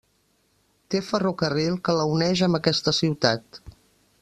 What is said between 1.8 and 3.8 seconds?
que la uneix amb aquesta ciutat.